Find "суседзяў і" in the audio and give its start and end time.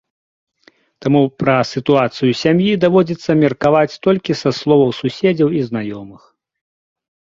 5.01-5.67